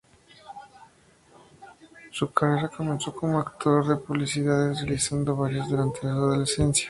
[2.11, 6.79] Su carrera comenzó como actor de publicidades, realizando varias durante su adolescencia.